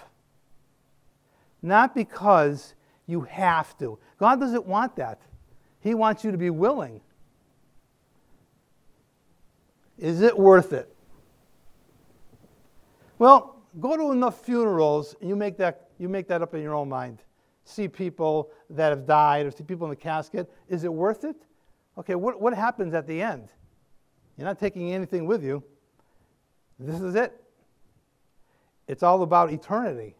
[1.62, 2.74] not because
[3.06, 3.98] you have to.
[4.18, 5.20] God doesn't want that.
[5.80, 7.00] He wants you to be willing.
[9.98, 10.94] Is it worth it?
[13.18, 16.74] Well, go to enough funerals and you make that, you make that up in your
[16.74, 17.22] own mind.
[17.64, 20.50] See people that have died or see people in the casket.
[20.68, 21.36] Is it worth it?
[21.98, 23.48] Okay, what, what happens at the end?
[24.36, 25.62] You're not taking anything with you.
[26.78, 27.40] This is it.
[28.88, 30.16] It's all about eternity.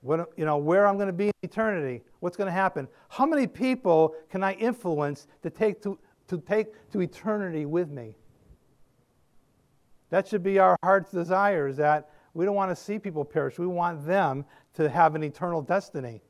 [0.00, 2.88] What, you know, where I'm going to be in eternity, what's going to happen.
[3.08, 8.16] How many people can I influence to take to, to take to eternity with me?
[10.10, 13.58] That should be our heart's desire is that we don't want to see people perish.
[13.58, 14.44] We want them
[14.78, 16.22] to have an eternal destiny.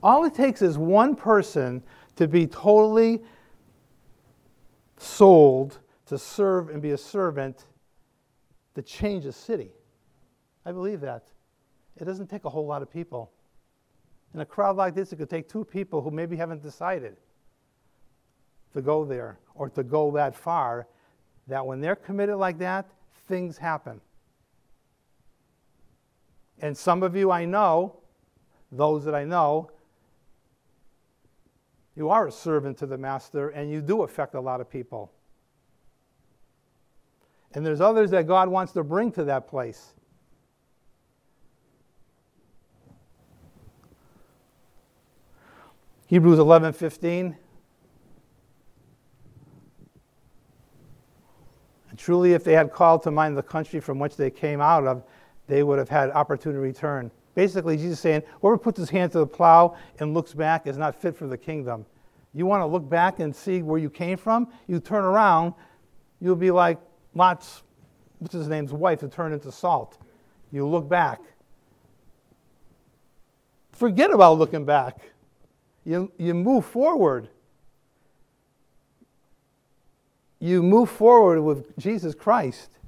[0.00, 1.82] All it takes is one person
[2.14, 3.20] to be totally
[4.96, 7.66] sold to serve and be a servant
[8.76, 9.72] to change a city.
[10.64, 11.24] I believe that.
[11.96, 13.32] It doesn't take a whole lot of people.
[14.34, 17.16] In a crowd like this, it could take two people who maybe haven't decided
[18.72, 20.86] to go there or to go that far,
[21.48, 22.88] that when they're committed like that,
[23.26, 24.00] things happen.
[26.62, 27.96] And some of you I know,
[28.70, 29.70] those that I know,
[31.96, 35.12] you are a servant to the master and you do affect a lot of people.
[37.52, 39.92] And there's others that God wants to bring to that place.
[46.06, 47.36] Hebrews 11:15
[51.90, 54.86] And truly if they had called to mind the country from which they came out
[54.86, 55.04] of
[55.46, 57.10] they would have had opportunity to return.
[57.34, 61.00] Basically, Jesus saying, whoever puts his hand to the plow and looks back is not
[61.00, 61.86] fit for the kingdom.
[62.34, 64.48] You want to look back and see where you came from?
[64.66, 65.54] You turn around,
[66.20, 66.78] you'll be like
[67.14, 67.62] Lot's,
[68.18, 69.98] what's his name's wife, who turned into salt.
[70.50, 71.20] You look back.
[73.72, 74.98] Forget about looking back.
[75.84, 77.28] You, you move forward.
[80.38, 82.78] You move forward with Jesus Christ.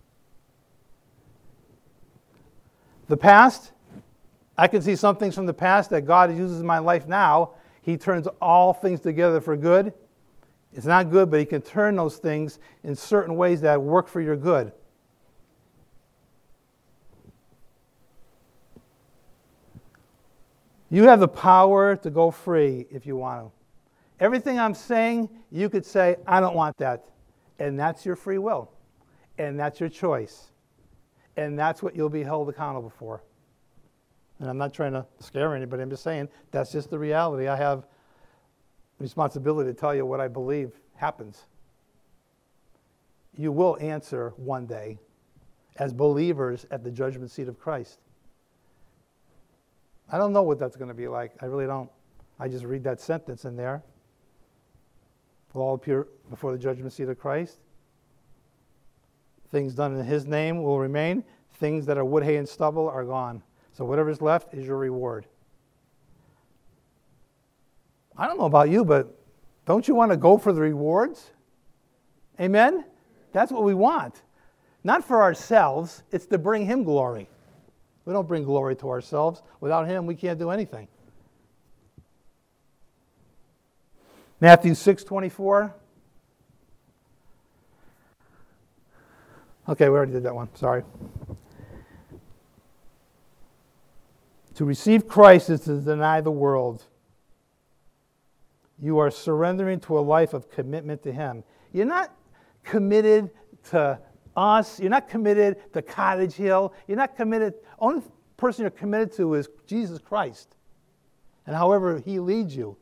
[3.09, 3.73] The past,
[4.57, 7.51] I can see some things from the past that God uses in my life now.
[7.83, 9.93] He turns all things together for good.
[10.73, 14.21] It's not good, but He can turn those things in certain ways that work for
[14.21, 14.73] your good.
[20.91, 23.53] You have the power to go free if you want to.
[24.25, 27.05] Everything I'm saying, you could say, I don't want that.
[27.59, 28.71] And that's your free will.
[29.39, 30.53] And that's your choice.
[31.37, 33.23] And that's what you'll be held accountable for.
[34.39, 35.83] And I'm not trying to scare anybody.
[35.83, 37.49] I'm just saying that's just the reality.
[37.49, 37.87] I have
[38.99, 41.45] responsibility to tell you what I believe happens.
[43.37, 44.99] You will answer one day
[45.77, 47.99] as believers at the judgment seat of Christ.
[50.11, 51.33] I don't know what that's going to be like.
[51.41, 51.91] I really don't.
[52.39, 53.83] I just read that sentence in there.
[55.53, 57.59] We'll all appear before the judgment seat of Christ.
[59.55, 61.23] Things done in His name will remain.
[61.61, 63.41] Things that are wood, hay, and stubble are gone.
[63.73, 65.27] So whatever's left is your reward.
[68.19, 69.17] I don't know about you, but
[69.65, 71.31] don't you want to go for the rewards?
[72.41, 72.85] Amen?
[73.33, 74.23] That's what we want.
[74.83, 77.29] Not for ourselves, it's to bring Him glory.
[78.07, 79.41] We don't bring glory to ourselves.
[79.61, 80.89] Without Him, we can't do anything.
[84.41, 85.73] Matthew 6 24.
[89.67, 90.49] Okay, we already did that one.
[90.55, 90.83] Sorry.
[94.57, 96.85] To receive Christ is to deny the world.
[98.81, 101.45] You are surrendering to a life of commitment to Him.
[101.73, 102.15] You're not
[102.63, 103.31] committed
[103.71, 103.99] to
[104.37, 104.79] us.
[104.79, 106.75] You're not committed to Cottage Hill.
[106.87, 107.55] You're not committed.
[107.79, 108.03] Only
[108.37, 110.57] person you're committed to is Jesus Christ,
[111.47, 112.77] and however He leads you.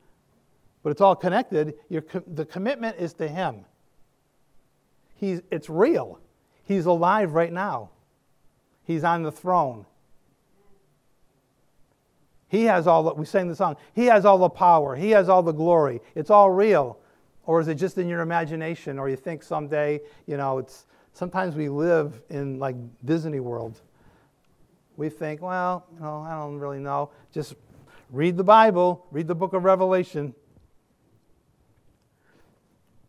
[0.82, 1.74] But it's all connected.
[1.88, 3.64] the commitment is to Him.
[5.14, 6.18] He's, it's real.
[6.72, 7.90] He's alive right now.
[8.84, 9.84] He's on the throne.
[12.48, 15.28] He has all the, we sang the song, He has all the power, He has
[15.28, 16.00] all the glory.
[16.14, 16.98] It's all real.
[17.44, 18.98] Or is it just in your imagination?
[18.98, 23.80] Or you think someday, you know, it's sometimes we live in like Disney World.
[24.96, 27.10] We think, well, you know, I don't really know.
[27.32, 27.54] Just
[28.10, 30.34] read the Bible, read the book of Revelation.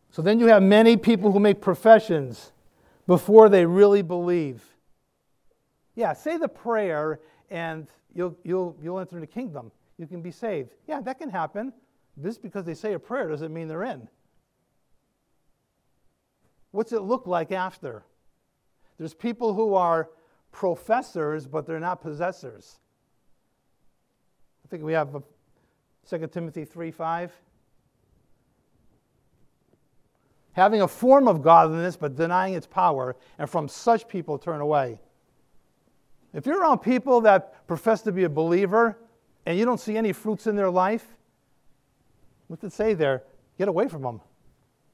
[0.09, 2.52] So then you have many people who make professions
[3.07, 4.63] before they really believe.
[5.95, 9.71] Yeah, say the prayer and you'll, you'll, you'll enter the kingdom.
[9.97, 10.71] You can be saved.
[10.87, 11.73] Yeah, that can happen.
[12.21, 14.07] Just because they say a prayer doesn't mean they're in.
[16.71, 18.03] What's it look like after?
[18.97, 20.09] There's people who are
[20.51, 22.79] professors, but they're not possessors.
[24.65, 25.23] I think we have
[26.09, 27.31] 2 Timothy 3 5.
[30.53, 34.99] Having a form of godliness, but denying its power, and from such people turn away.
[36.33, 38.97] If you're around people that profess to be a believer
[39.45, 41.05] and you don't see any fruits in their life,
[42.47, 43.23] what's it say there?
[43.57, 44.21] Get away from them.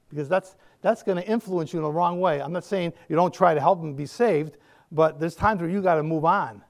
[0.08, 2.42] Because that's, that's going to influence you in the wrong way.
[2.42, 4.56] I'm not saying you don't try to help them be saved,
[4.92, 6.62] but there's times where you got to move on.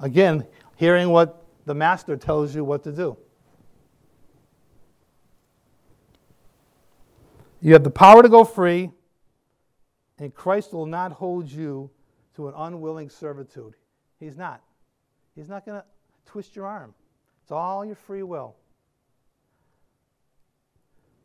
[0.00, 3.16] Again, hearing what the master tells you what to do.
[7.60, 8.90] You have the power to go free,
[10.18, 11.90] and Christ will not hold you
[12.36, 13.74] to an unwilling servitude.
[14.18, 14.62] He's not.
[15.34, 15.84] He's not going to
[16.24, 16.94] twist your arm.
[17.42, 18.56] It's all your free will.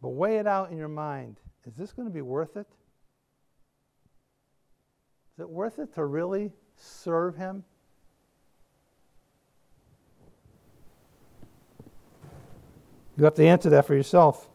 [0.01, 1.39] But weigh it out in your mind.
[1.65, 2.67] Is this going to be worth it?
[5.33, 7.63] Is it worth it to really serve Him?
[13.17, 14.49] You have to answer that for yourself.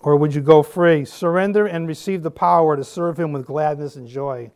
[0.00, 1.04] Or would you go free?
[1.04, 4.50] Surrender and receive the power to serve Him with gladness and joy.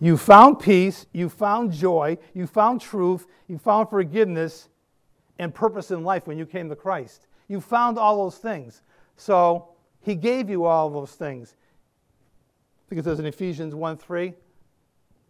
[0.00, 4.68] You found peace, you found joy, you found truth, you found forgiveness
[5.38, 7.26] and purpose in life when you came to Christ.
[7.48, 8.82] You found all those things.
[9.16, 9.68] So
[10.00, 11.56] He gave you all those things.
[12.86, 14.34] I think it says in Ephesians 1 3.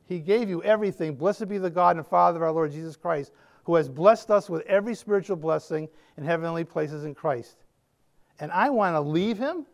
[0.07, 1.17] He gave you everything.
[1.17, 3.33] Blessed be the God and Father of our Lord Jesus Christ,
[3.69, 7.59] who has blessed us with every spiritual blessing in heavenly places in Christ.
[8.41, 9.67] And I want to leave him?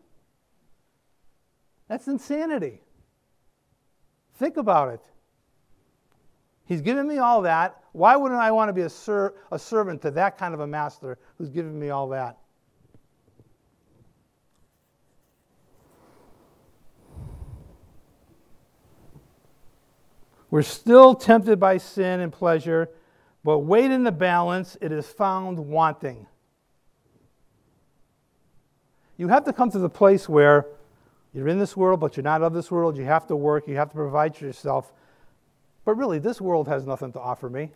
[1.87, 2.81] That's insanity.
[4.33, 4.99] Think about it.
[6.65, 7.85] He's given me all that.
[7.93, 10.67] Why wouldn't I want to be a, ser- a servant to that kind of a
[10.67, 12.37] master who's given me all that?
[20.51, 22.89] We're still tempted by sin and pleasure,
[23.45, 26.25] but weighed in the balance, it is found wanting.
[29.17, 30.65] You have to come to the place where
[31.31, 32.97] you're in this world, but you're not of this world.
[32.97, 34.91] You have to work, you have to provide for yourself.
[35.85, 37.71] But really, this world has nothing to offer me.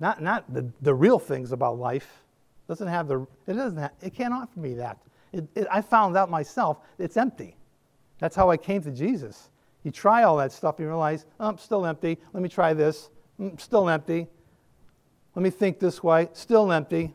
[0.00, 2.24] Not, not the, the real things about life.
[2.66, 4.98] It doesn't have the, it, doesn't have, it can't offer me that.
[5.32, 7.56] It, it, I found out myself, it's empty.
[8.18, 9.50] That's how I came to Jesus.
[9.84, 12.18] You try all that stuff, you realize, oh, I'm still empty.
[12.32, 13.10] Let me try this.
[13.40, 14.28] Mm, still empty.
[15.34, 16.28] Let me think this way.
[16.32, 17.12] Still empty.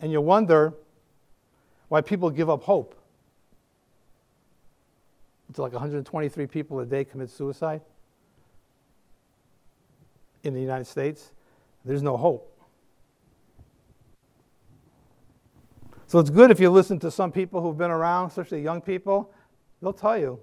[0.00, 0.74] And you wonder
[1.88, 2.94] why people give up hope.
[5.50, 7.82] It's like 123 people a day commit suicide
[10.42, 11.30] in the United States.
[11.84, 12.50] There's no hope.
[16.06, 19.32] So it's good if you listen to some people who've been around, especially young people.
[19.80, 20.40] They'll tell you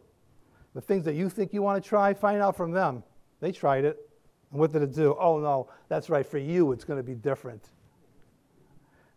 [0.74, 3.04] the things that you think you want to try, find out from them.
[3.42, 4.10] They tried it.
[4.52, 5.16] And what did it do?
[5.20, 6.26] Oh, no, that's right.
[6.26, 7.70] For you, it's going to be different.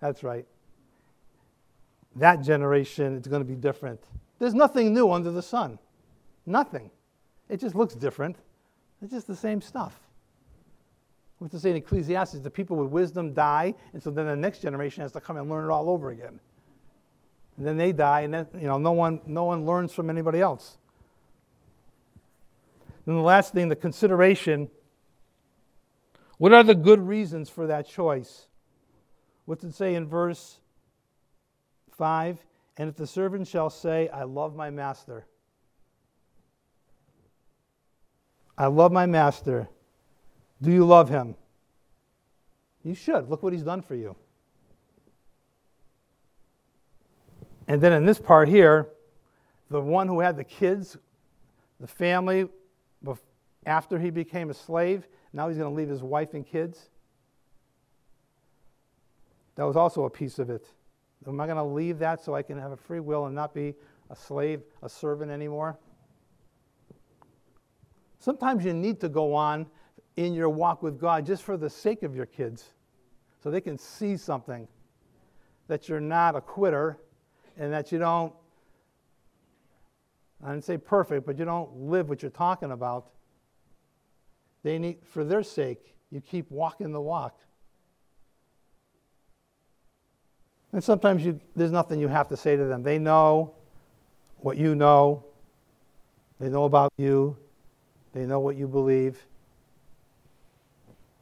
[0.01, 0.47] That's right.
[2.17, 4.01] That generation, it's going to be different.
[4.39, 5.79] There's nothing new under the sun.
[6.47, 6.91] Nothing.
[7.49, 8.37] It just looks different.
[9.03, 9.99] It's just the same stuff.
[11.39, 14.61] What's to say in Ecclesiastes, the people with wisdom die, and so then the next
[14.61, 16.41] generation has to come and learn it all over again.
[17.57, 20.41] And then they die, and then you know no one no one learns from anybody
[20.41, 20.79] else.
[23.07, 24.71] And the last thing, the consideration.
[26.39, 28.49] What are the good reasons for that choice?
[29.45, 30.59] What's it say in verse
[31.97, 32.39] 5?
[32.77, 35.27] And if the servant shall say, I love my master,
[38.57, 39.69] I love my master,
[40.63, 41.35] do you love him?
[42.83, 43.29] You should.
[43.29, 44.17] Look what he's done for you.
[47.67, 48.89] And then in this part here,
[49.71, 50.97] the one who had the kids,
[51.81, 52.49] the family,
[53.67, 56.91] after he became a slave, now he's going to leave his wife and kids.
[59.57, 60.67] That was also a piece of it.
[61.27, 63.55] Am I going to leave that so I can have a free will and not
[63.55, 63.75] be
[64.11, 65.79] a slave, a servant anymore?
[68.19, 69.67] Sometimes you need to go on
[70.17, 72.71] in your walk with God just for the sake of your kids
[73.43, 74.69] so they can see something
[75.69, 76.99] that you're not a quitter
[77.57, 78.33] and that you don't,
[80.45, 83.07] I didn't say perfect, but you don't live what you're talking about.
[84.63, 87.39] They need, for their sake, you keep walking the walk.
[90.73, 92.83] And sometimes you, there's nothing you have to say to them.
[92.83, 93.55] They know
[94.39, 95.25] what you know,
[96.39, 97.37] they know about you,
[98.13, 99.25] they know what you believe.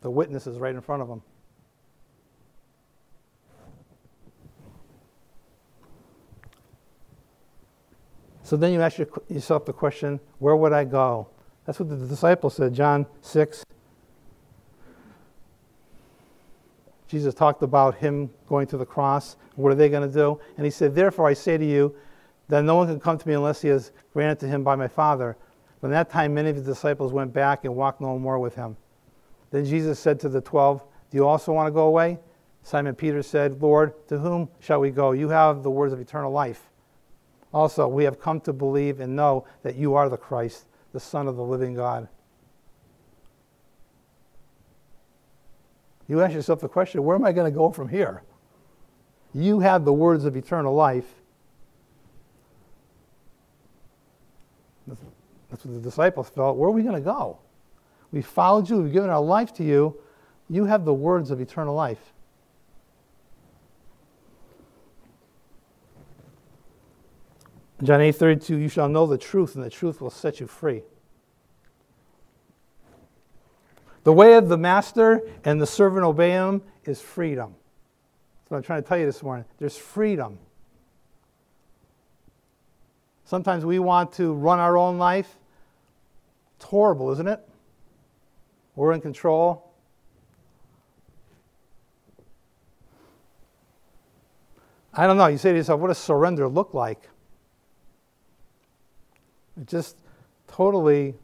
[0.01, 1.23] The witness is right in front of them.
[8.53, 8.99] So then you ask
[9.31, 11.27] yourself the question where would I go?
[11.65, 13.65] That's what the disciples said, John 6.
[17.09, 19.39] Jesus talked about him going to the cross.
[19.57, 20.39] What are they going to do?
[20.59, 21.97] And he said, Therefore I say to you
[22.49, 24.87] that no one can come to me unless he is granted to him by my
[24.87, 25.39] Father.
[25.81, 28.77] From that time, many of his disciples went back and walked no more with him.
[29.51, 32.19] Then Jesus said to the twelve, Do you also want to go away?
[32.65, 35.13] Simon Peter said, Lord, to whom shall we go?
[35.13, 36.69] You have the words of eternal life.
[37.53, 41.29] Also, we have come to believe and know that you are the Christ, the Son
[41.29, 42.09] of the living God.
[46.09, 48.23] You ask yourself the question where am I going to go from here?
[49.35, 51.23] You have the words of eternal life.
[55.53, 56.57] That's what the disciples felt.
[56.57, 57.39] Where are we going to go?
[58.11, 59.99] We followed you, we've given our life to you.
[60.49, 62.13] You have the words of eternal life.
[67.83, 70.83] John 8 32, you shall know the truth, and the truth will set you free.
[74.05, 77.55] The way of the master and the servant obey him is freedom.
[78.41, 79.45] That's what I'm trying to tell you this morning.
[79.59, 80.39] There's freedom.
[83.25, 85.37] Sometimes we want to run our own life.
[86.57, 87.41] It's horrible, isn't it?
[88.77, 89.73] We're in control.
[94.95, 95.27] I don't know.
[95.27, 97.09] You say to yourself, what does surrender look like?
[99.67, 99.97] Just
[100.49, 101.15] totally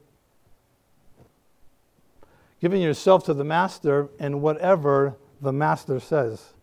[2.60, 6.54] giving yourself to the master and whatever the master says.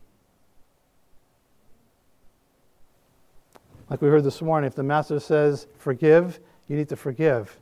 [3.90, 7.58] Like we heard this morning, if the master says forgive, you need to forgive.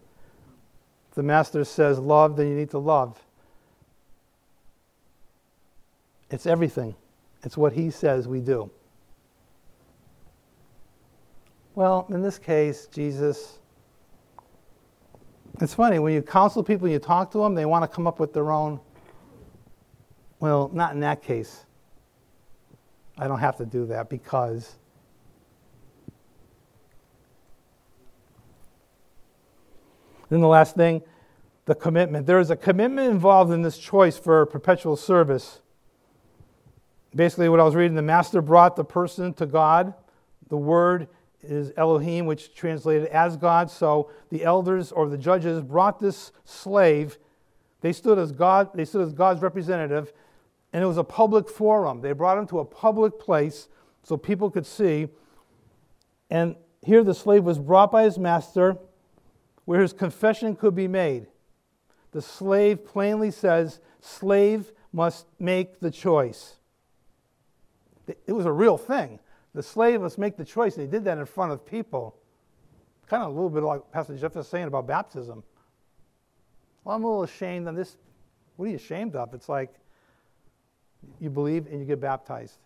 [1.09, 3.21] If the master says love, then you need to love.
[6.31, 6.95] It's everything,
[7.43, 8.71] it's what he says we do.
[11.75, 13.59] Well, in this case, Jesus,
[15.61, 18.19] it's funny, when you counsel people, you talk to them, they want to come up
[18.19, 18.79] with their own.
[20.39, 21.65] Well, not in that case.
[23.17, 24.75] I don't have to do that because
[30.33, 31.03] Then the last thing,
[31.65, 32.25] the commitment.
[32.25, 35.61] There is a commitment involved in this choice for perpetual service.
[37.15, 39.93] Basically, what I was reading, the master brought the person to God.
[40.49, 41.07] The word
[41.43, 43.69] is Elohim, which translated as God.
[43.69, 47.17] So the elders or the judges brought this slave.
[47.81, 50.13] They stood as God, they stood as God's representative,
[50.71, 52.01] and it was a public forum.
[52.01, 53.67] They brought him to a public place
[54.03, 55.09] so people could see.
[56.29, 58.77] And here the slave was brought by his master
[59.65, 61.27] where his confession could be made.
[62.11, 66.57] The slave plainly says, slave must make the choice.
[68.07, 69.19] It was a real thing.
[69.53, 72.15] The slave must make the choice, and he did that in front of people.
[73.07, 75.43] Kind of a little bit like Pastor Jeff was saying about baptism.
[76.83, 77.97] Well, I'm a little ashamed of this.
[78.55, 79.33] What are you ashamed of?
[79.33, 79.73] It's like
[81.19, 82.57] you believe and you get baptized.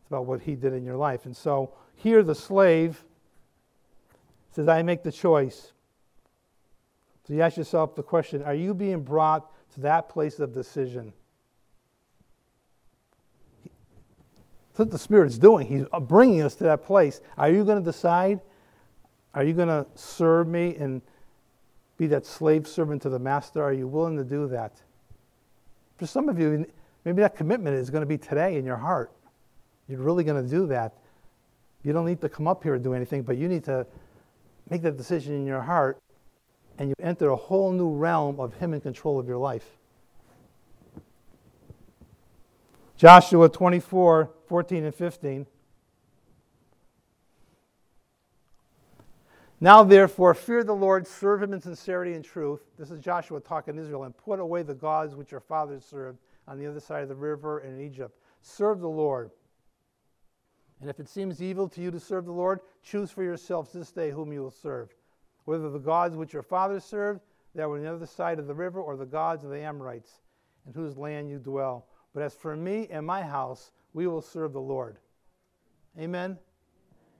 [0.00, 1.26] It's about what he did in your life.
[1.26, 3.04] And so here the slave
[4.50, 5.72] says, I make the choice.
[7.26, 11.12] So you ask yourself the question are you being brought to that place of decision?
[14.72, 15.66] That's what the Spirit's doing.
[15.66, 17.20] He's uh, bringing us to that place.
[17.36, 18.40] Are you going to decide?
[19.34, 21.02] Are you going to serve me and
[21.98, 23.62] be that slave servant to the master?
[23.62, 24.80] Are you willing to do that?
[25.98, 26.66] For some of you,
[27.04, 29.12] maybe that commitment is going to be today in your heart.
[29.88, 30.94] You're really going to do that.
[31.84, 33.86] You don't need to come up here and do anything, but you need to
[34.70, 35.98] make that decision in your heart,
[36.78, 39.66] and you enter a whole new realm of Him in control of your life.
[43.02, 45.46] Joshua 24, 14 and 15.
[49.60, 52.60] Now, therefore, fear the Lord, serve him in sincerity and truth.
[52.78, 56.20] This is Joshua talking to Israel, and put away the gods which your fathers served
[56.46, 58.16] on the other side of the river in Egypt.
[58.40, 59.32] Serve the Lord.
[60.80, 63.90] And if it seems evil to you to serve the Lord, choose for yourselves this
[63.90, 64.94] day whom you will serve,
[65.44, 67.20] whether the gods which your fathers served
[67.56, 70.20] that were on the other side of the river, or the gods of the Amorites,
[70.68, 71.88] in whose land you dwell.
[72.14, 74.98] But as for me and my house, we will serve the Lord.
[75.98, 76.38] Amen.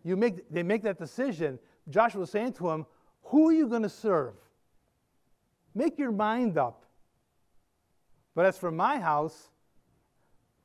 [0.04, 1.58] You make, they make that decision.
[1.88, 2.86] Joshua was saying to him,
[3.24, 4.34] Who are you going to serve?
[5.74, 6.84] Make your mind up.
[8.34, 9.48] But as for my house,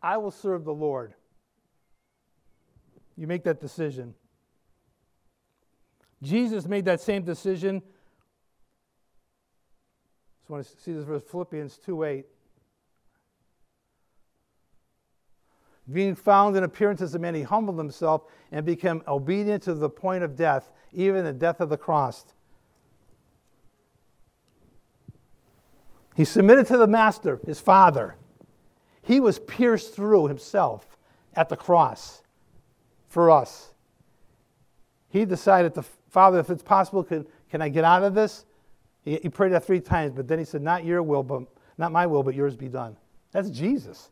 [0.02, 1.14] I will serve the Lord.
[3.16, 4.14] You make that decision.
[6.22, 7.78] Jesus made that same decision.
[7.78, 7.82] I
[10.40, 12.26] Just want to see this verse, Philippians 2 8.
[15.92, 19.90] Being found in appearance as a man, he humbled himself and became obedient to the
[19.90, 22.26] point of death, even the death of the cross.
[26.16, 28.16] He submitted to the Master, his Father.
[29.04, 30.98] He was pierced through himself
[31.36, 32.24] at the cross
[33.08, 33.72] for us.
[35.10, 38.46] He decided to, Father, if it's possible, can, can I get out of this?
[39.04, 41.44] He, he prayed that three times, but then he said, Not your will, but
[41.78, 42.98] not my will, but yours be done.
[43.32, 44.10] That's Jesus.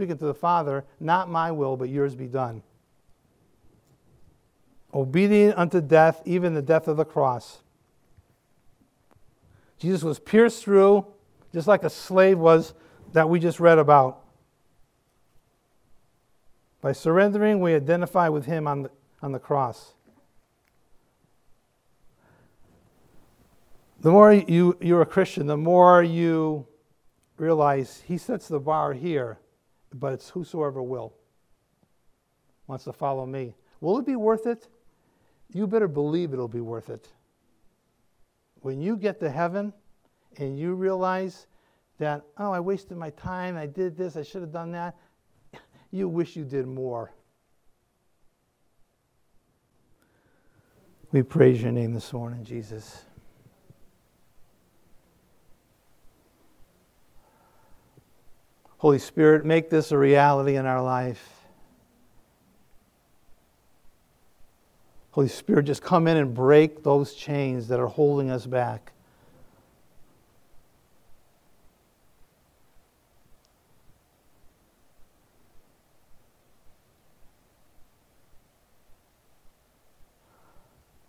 [0.00, 2.62] Speaking to the Father, not my will, but yours be done.
[4.94, 7.58] Obedient unto death, even the death of the cross.
[9.76, 11.04] Jesus was pierced through,
[11.52, 12.72] just like a slave was
[13.12, 14.24] that we just read about.
[16.80, 18.90] By surrendering, we identify with Him on the,
[19.20, 19.92] on the cross.
[24.00, 26.66] The more you, you're a Christian, the more you
[27.36, 29.38] realize He sets the bar here,
[29.94, 31.14] but it's whosoever will
[32.66, 33.54] wants to follow me.
[33.80, 34.68] Will it be worth it?
[35.52, 37.08] You better believe it'll be worth it.
[38.60, 39.72] When you get to heaven
[40.36, 41.46] and you realize
[41.98, 44.96] that, oh, I wasted my time, I did this, I should have done that,
[45.90, 47.12] you wish you did more.
[51.12, 53.04] We praise your name this morning, Jesus.
[58.80, 61.42] Holy Spirit, make this a reality in our life.
[65.10, 68.92] Holy Spirit, just come in and break those chains that are holding us back.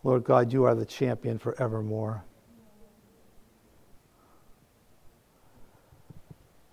[0.03, 2.21] Lord God, you are the champion forevermore.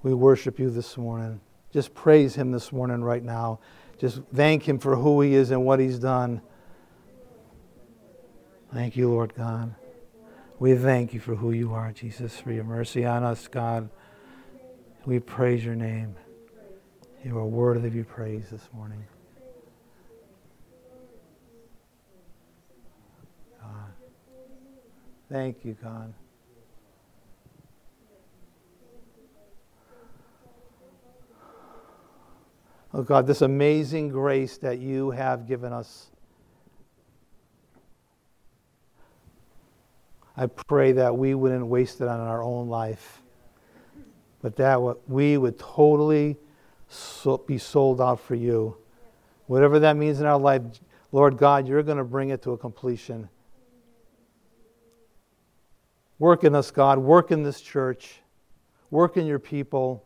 [0.02, 1.40] We worship you this morning.
[1.72, 3.58] Just praise him this morning, right now.
[3.98, 6.40] Just thank him for who he is and what he's done.
[8.72, 9.74] Thank you, Lord God.
[10.58, 13.90] We thank you for who you are, Jesus, for your mercy on us, God.
[15.04, 16.16] We praise your name.
[17.24, 19.04] You are worthy of your praise this morning.
[23.60, 23.92] God.
[25.30, 26.14] Thank you, God.
[32.94, 36.10] Oh God, this amazing grace that you have given us.
[40.36, 43.22] I pray that we wouldn't waste it on our own life,
[44.40, 44.78] but that
[45.08, 46.36] we would totally
[47.46, 48.76] be sold out for you.
[49.48, 50.62] Whatever that means in our life,
[51.12, 53.28] Lord God, you're going to bring it to a completion.
[56.18, 56.98] Work in us, God.
[56.98, 58.20] Work in this church.
[58.90, 60.04] Work in your people.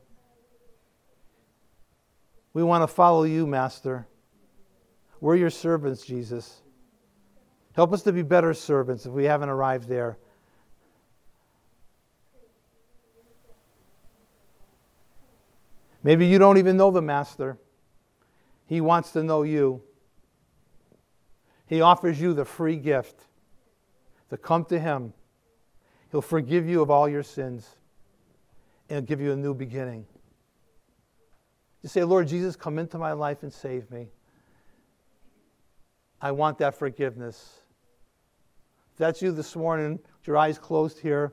[2.55, 4.07] We want to follow you, Master.
[5.21, 6.61] We're your servants, Jesus.
[7.75, 10.19] Help us to be better servants if we haven't arrived there.
[16.03, 17.59] Maybe you don't even know the Master.
[18.67, 19.83] He wants to know you.
[21.67, 23.23] He offers you the free gift
[24.31, 25.15] to come to Him.
[26.11, 27.77] He'll forgive you of all your sins
[28.91, 30.05] and give you a new beginning.
[31.83, 34.09] You say, Lord Jesus, come into my life and save me.
[36.21, 37.63] I want that forgiveness.
[38.93, 41.33] If that's you this morning, with your eyes closed here,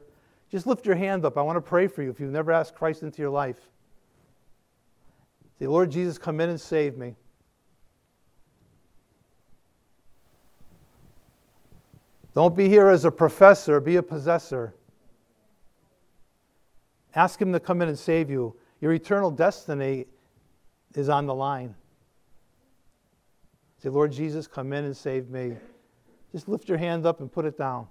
[0.50, 1.38] just lift your hand up.
[1.38, 3.60] I want to pray for you if you've never asked Christ into your life.
[5.60, 7.16] Say, Lord Jesus, come in and save me.
[12.34, 14.74] Don't be here as a professor, be a possessor.
[17.14, 18.56] Ask Him to come in and save you.
[18.82, 20.06] Your eternal destiny
[20.96, 21.76] is on the line.
[23.82, 25.56] Say, Lord Jesus, come in and save me.
[26.32, 27.88] Just lift your hand up and put it down.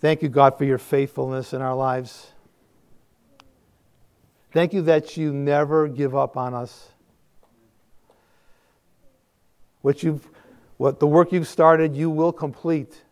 [0.00, 2.32] Thank you, God, for your faithfulness in our lives.
[4.52, 6.90] Thank you that you never give up on us.
[9.82, 10.28] What you've
[10.76, 13.02] what the work you've started, you will complete.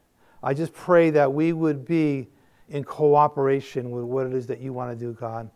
[0.41, 2.29] I just pray that we would be
[2.69, 5.51] in cooperation with what it is that you want to do, God.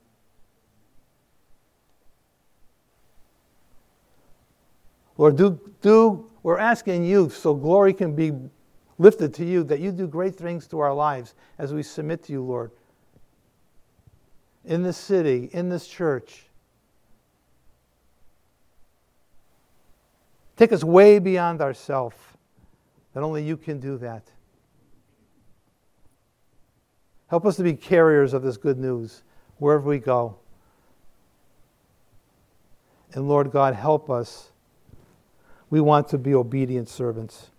[5.20, 8.32] Lord, do, do, we're asking you so glory can be
[8.96, 12.32] lifted to you, that you do great things to our lives as we submit to
[12.32, 12.70] you, Lord.
[14.64, 16.46] In this city, in this church.
[20.56, 22.16] Take us way beyond ourselves,
[23.12, 24.22] that only you can do that.
[27.26, 29.22] Help us to be carriers of this good news
[29.58, 30.38] wherever we go.
[33.12, 34.50] And Lord God, help us
[35.70, 37.50] we want to be obedient servants.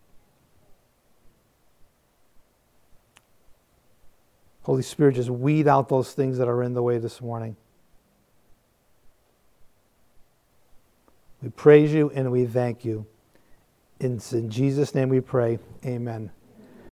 [4.64, 7.55] Holy Spirit, just weed out those things that are in the way this morning.
[11.41, 13.07] We praise you and we thank you.
[13.99, 15.57] It's in Jesus' name we pray.
[15.86, 16.32] Amen.